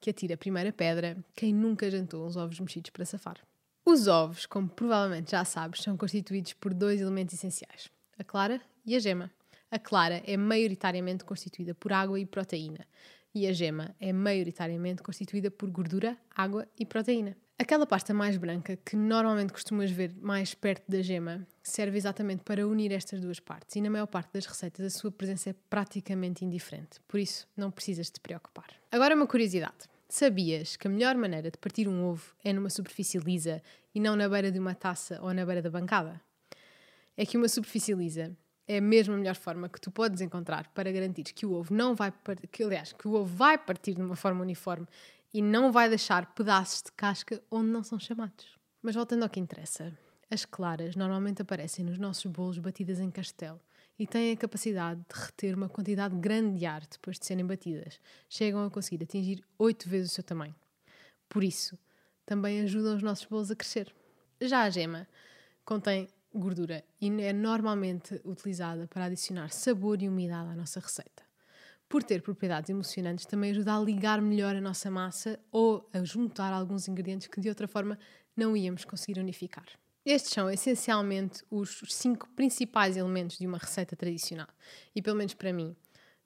que 0.00 0.10
atira 0.10 0.34
a 0.34 0.38
primeira 0.38 0.72
pedra 0.72 1.16
quem 1.36 1.54
nunca 1.54 1.88
jantou 1.88 2.26
uns 2.26 2.36
ovos 2.36 2.58
mexidos 2.58 2.90
para 2.90 3.04
safar. 3.04 3.38
Os 3.86 4.08
ovos, 4.08 4.46
como 4.46 4.68
provavelmente 4.68 5.30
já 5.30 5.44
sabes, 5.44 5.80
são 5.80 5.96
constituídos 5.96 6.54
por 6.54 6.74
dois 6.74 7.00
elementos 7.00 7.34
essenciais: 7.34 7.88
a 8.18 8.24
clara 8.24 8.60
e 8.84 8.96
a 8.96 8.98
gema. 8.98 9.30
A 9.70 9.78
clara 9.78 10.20
é 10.26 10.36
maioritariamente 10.36 11.24
constituída 11.24 11.74
por 11.74 11.92
água 11.92 12.18
e 12.18 12.26
proteína, 12.26 12.84
e 13.32 13.46
a 13.46 13.52
gema 13.52 13.94
é 14.00 14.12
maioritariamente 14.12 15.00
constituída 15.00 15.48
por 15.48 15.70
gordura, 15.70 16.18
água 16.34 16.66
e 16.76 16.84
proteína. 16.84 17.36
Aquela 17.56 17.86
pasta 17.86 18.12
mais 18.12 18.36
branca 18.36 18.76
que 18.76 18.96
normalmente 18.96 19.52
costumas 19.52 19.90
ver 19.90 20.12
mais 20.20 20.54
perto 20.54 20.90
da 20.90 21.02
gema 21.02 21.46
serve 21.62 21.98
exatamente 21.98 22.42
para 22.42 22.66
unir 22.66 22.90
estas 22.90 23.20
duas 23.20 23.38
partes 23.38 23.76
e 23.76 23.80
na 23.80 23.90
maior 23.90 24.06
parte 24.06 24.32
das 24.32 24.46
receitas 24.46 24.84
a 24.84 24.90
sua 24.90 25.12
presença 25.12 25.50
é 25.50 25.54
praticamente 25.68 26.44
indiferente, 26.44 26.98
por 27.06 27.20
isso 27.20 27.46
não 27.56 27.70
precisas 27.70 28.10
te 28.10 28.18
preocupar. 28.18 28.70
Agora 28.90 29.14
uma 29.14 29.26
curiosidade. 29.26 29.88
Sabias 30.08 30.74
que 30.74 30.88
a 30.88 30.90
melhor 30.90 31.14
maneira 31.14 31.50
de 31.50 31.58
partir 31.58 31.86
um 31.86 32.02
ovo 32.04 32.34
é 32.42 32.52
numa 32.52 32.70
superfície 32.70 33.18
lisa 33.18 33.62
e 33.94 34.00
não 34.00 34.16
na 34.16 34.28
beira 34.28 34.50
de 34.50 34.58
uma 34.58 34.74
taça 34.74 35.20
ou 35.22 35.32
na 35.32 35.46
beira 35.46 35.62
da 35.62 35.70
bancada? 35.70 36.20
É 37.16 37.24
que 37.24 37.36
uma 37.36 37.46
superfície 37.46 37.92
lisa 37.94 38.36
é 38.66 38.80
mesmo 38.80 39.14
a 39.14 39.16
melhor 39.16 39.34
forma 39.34 39.68
que 39.68 39.80
tu 39.80 39.90
podes 39.90 40.20
encontrar 40.20 40.68
para 40.68 40.92
garantir 40.92 41.24
que 41.24 41.44
o 41.44 41.52
ovo 41.52 41.74
não 41.74 41.94
vai 41.94 42.12
que 42.52 42.62
aliás 42.62 42.92
que 42.92 43.08
o 43.08 43.14
ovo 43.14 43.36
vai 43.36 43.58
partir 43.58 43.94
de 43.94 44.02
uma 44.02 44.16
forma 44.16 44.42
uniforme 44.42 44.86
e 45.32 45.42
não 45.42 45.72
vai 45.72 45.88
deixar 45.88 46.34
pedaços 46.34 46.82
de 46.82 46.92
casca 46.92 47.42
onde 47.50 47.68
não 47.68 47.82
são 47.82 47.98
chamados. 47.98 48.58
Mas 48.82 48.94
voltando 48.94 49.22
ao 49.22 49.28
que 49.28 49.40
interessa, 49.40 49.96
as 50.30 50.44
claras 50.44 50.96
normalmente 50.96 51.42
aparecem 51.42 51.84
nos 51.84 51.98
nossos 51.98 52.24
bolos 52.26 52.58
batidas 52.58 53.00
em 53.00 53.10
castelo 53.10 53.60
e 53.98 54.06
têm 54.06 54.32
a 54.32 54.36
capacidade 54.36 55.00
de 55.00 55.20
reter 55.20 55.54
uma 55.54 55.68
quantidade 55.68 56.16
grande 56.16 56.58
de 56.58 56.66
ar 56.66 56.80
depois 56.86 57.18
de 57.18 57.26
serem 57.26 57.46
batidas. 57.46 58.00
Chegam 58.28 58.64
a 58.64 58.70
conseguir 58.70 59.04
atingir 59.04 59.44
oito 59.58 59.88
vezes 59.88 60.12
o 60.12 60.14
seu 60.14 60.24
tamanho. 60.24 60.54
Por 61.28 61.44
isso, 61.44 61.78
também 62.24 62.60
ajudam 62.62 62.96
os 62.96 63.02
nossos 63.02 63.26
bolos 63.26 63.50
a 63.50 63.56
crescer. 63.56 63.92
Já 64.40 64.62
a 64.62 64.70
gema 64.70 65.06
contém 65.64 66.08
gordura 66.32 66.84
e 67.00 67.08
é 67.22 67.32
normalmente 67.32 68.20
utilizada 68.24 68.86
para 68.86 69.06
adicionar 69.06 69.50
sabor 69.50 70.02
e 70.02 70.08
umidade 70.08 70.50
à 70.50 70.56
nossa 70.56 70.80
receita. 70.80 71.28
por 71.88 72.04
ter 72.04 72.22
propriedades 72.22 72.70
emocionantes, 72.70 73.26
também 73.26 73.50
ajuda 73.50 73.74
a 73.74 73.80
ligar 73.80 74.22
melhor 74.22 74.54
a 74.54 74.60
nossa 74.60 74.88
massa 74.88 75.40
ou 75.50 75.90
a 75.92 76.04
juntar 76.04 76.52
alguns 76.52 76.86
ingredientes 76.86 77.26
que 77.26 77.40
de 77.40 77.48
outra 77.48 77.66
forma 77.66 77.98
não 78.36 78.56
íamos 78.56 78.84
conseguir 78.84 79.18
unificar. 79.18 79.66
Estes 80.06 80.32
são 80.32 80.48
essencialmente 80.48 81.42
os 81.50 81.82
cinco 81.88 82.28
principais 82.30 82.96
elementos 82.96 83.38
de 83.38 83.46
uma 83.46 83.58
receita 83.58 83.96
tradicional. 83.96 84.46
E 84.94 85.02
pelo 85.02 85.16
menos 85.16 85.34
para 85.34 85.52
mim, 85.52 85.76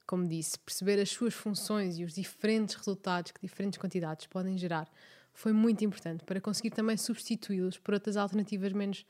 como 0.07 0.29
disse, 0.29 0.59
perceber 0.59 1.01
as 1.01 1.09
suas 1.09 1.33
funções 1.33 1.99
e 1.99 2.05
os 2.05 2.15
diferentes 2.15 2.75
resultados 2.75 3.33
que 3.33 3.41
diferentes 3.41 3.79
quantidades 3.79 4.27
podem 4.27 4.59
gerar 4.59 4.87
foi 5.33 5.53
muito 5.53 5.83
importante 5.83 6.25
para 6.25 6.43
conseguir 6.43 6.71
também 6.71 6.97
substituí-los 6.97 7.79
por 7.79 7.95
outras 7.95 8.19
alternativas 8.19 8.73
menos 8.73 9.07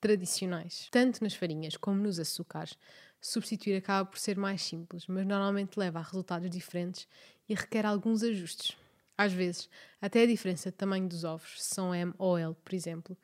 tradicionais. 0.00 0.88
Tanto 0.90 1.22
nas 1.22 1.34
farinhas 1.34 1.76
como 1.76 2.00
nos 2.00 2.18
açúcares, 2.18 2.76
substituir 3.20 3.76
acaba 3.76 4.08
por 4.08 4.18
ser 4.18 4.36
mais 4.36 4.62
simples, 4.62 5.06
mas 5.06 5.26
normalmente 5.26 5.78
leva 5.78 5.98
a 5.98 6.02
resultados 6.02 6.48
diferentes 6.50 7.06
e 7.48 7.54
requer 7.54 7.84
alguns 7.84 8.22
ajustes. 8.22 8.76
Às 9.16 9.32
vezes, 9.32 9.68
até 10.00 10.22
a 10.22 10.26
diferença 10.26 10.70
de 10.70 10.76
tamanho 10.76 11.06
dos 11.06 11.24
ovos, 11.24 11.62
se 11.62 11.74
são 11.74 11.94
M 11.94 12.14
ou 12.16 12.38
L, 12.38 12.54
por 12.64 12.74
exemplo, 12.74 13.16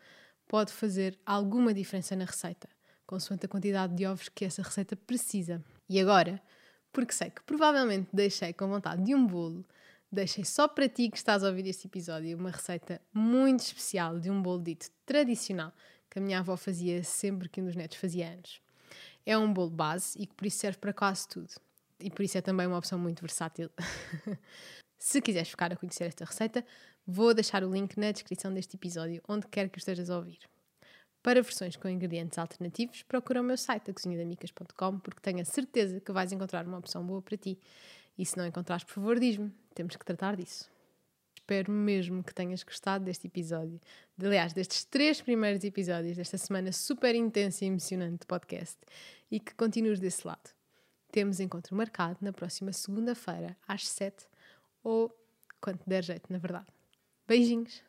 pode 0.46 0.70
fazer 0.70 1.18
alguma 1.24 1.72
diferença 1.72 2.14
na 2.14 2.26
receita, 2.26 2.68
consoante 3.06 3.46
a 3.46 3.48
quantidade 3.48 3.94
de 3.94 4.04
ovos 4.06 4.28
que 4.28 4.44
essa 4.44 4.62
receita 4.62 4.94
precisa. 4.94 5.64
E 5.88 5.98
agora, 5.98 6.42
porque 6.92 7.14
sei 7.14 7.30
que 7.30 7.42
provavelmente 7.42 8.08
deixei 8.12 8.52
com 8.52 8.68
vontade 8.68 9.02
de 9.02 9.14
um 9.14 9.26
bolo, 9.26 9.64
deixei 10.10 10.44
só 10.44 10.68
para 10.68 10.88
ti 10.88 11.08
que 11.08 11.16
estás 11.16 11.42
a 11.42 11.48
ouvir 11.48 11.66
este 11.66 11.86
episódio 11.86 12.36
uma 12.36 12.50
receita 12.50 13.00
muito 13.12 13.60
especial 13.60 14.20
de 14.20 14.30
um 14.30 14.42
bolo 14.42 14.62
dito 14.62 14.90
tradicional 15.04 15.72
que 16.16 16.18
a 16.18 16.22
minha 16.22 16.38
avó 16.38 16.56
fazia 16.56 17.04
sempre 17.04 17.46
que 17.46 17.60
um 17.60 17.66
dos 17.66 17.76
netos 17.76 17.98
fazia 17.98 18.28
anos. 18.28 18.62
É 19.26 19.36
um 19.36 19.52
bolo 19.52 19.68
base 19.68 20.18
e 20.18 20.26
que 20.26 20.34
por 20.34 20.46
isso 20.46 20.56
serve 20.56 20.78
para 20.78 20.94
quase 20.94 21.28
tudo. 21.28 21.50
E 22.00 22.10
por 22.10 22.22
isso 22.22 22.38
é 22.38 22.40
também 22.40 22.66
uma 22.66 22.78
opção 22.78 22.98
muito 22.98 23.20
versátil. 23.20 23.70
Se 24.98 25.20
quiseres 25.20 25.50
ficar 25.50 25.70
a 25.74 25.76
conhecer 25.76 26.04
esta 26.04 26.24
receita, 26.24 26.64
vou 27.06 27.34
deixar 27.34 27.62
o 27.62 27.70
link 27.70 27.98
na 27.98 28.12
descrição 28.12 28.50
deste 28.50 28.76
episódio, 28.76 29.22
onde 29.28 29.46
quer 29.46 29.68
que 29.68 29.78
estejas 29.78 30.08
a 30.08 30.16
ouvir. 30.16 30.38
Para 31.22 31.42
versões 31.42 31.76
com 31.76 31.86
ingredientes 31.86 32.38
alternativos, 32.38 33.02
procura 33.02 33.42
o 33.42 33.44
meu 33.44 33.58
site, 33.58 33.92
cozinhadamicas.com, 33.92 34.98
porque 35.00 35.20
tenho 35.20 35.42
a 35.42 35.44
certeza 35.44 36.00
que 36.00 36.12
vais 36.12 36.32
encontrar 36.32 36.66
uma 36.66 36.78
opção 36.78 37.04
boa 37.04 37.20
para 37.20 37.36
ti. 37.36 37.58
E 38.16 38.24
se 38.24 38.38
não 38.38 38.46
encontrares, 38.46 38.84
por 38.84 38.94
favor, 38.94 39.20
diz-me. 39.20 39.52
Temos 39.74 39.96
que 39.96 40.04
tratar 40.04 40.34
disso. 40.34 40.75
Espero 41.46 41.70
mesmo 41.70 42.24
que 42.24 42.34
tenhas 42.34 42.64
gostado 42.64 43.04
deste 43.04 43.28
episódio. 43.28 43.80
Aliás, 44.20 44.52
destes 44.52 44.84
três 44.84 45.20
primeiros 45.20 45.62
episódios 45.62 46.16
desta 46.16 46.36
semana 46.36 46.72
super 46.72 47.14
intensa 47.14 47.64
e 47.64 47.68
emocionante 47.68 48.22
de 48.22 48.26
podcast 48.26 48.76
e 49.30 49.38
que 49.38 49.54
continues 49.54 50.00
desse 50.00 50.26
lado. 50.26 50.50
Temos 51.12 51.38
encontro 51.38 51.76
marcado 51.76 52.18
na 52.20 52.32
próxima 52.32 52.72
segunda-feira, 52.72 53.56
às 53.64 53.86
sete 53.86 54.26
ou 54.82 55.16
quando 55.60 55.78
der 55.86 56.02
jeito, 56.02 56.32
na 56.32 56.38
verdade. 56.38 56.66
Beijinhos! 57.28 57.80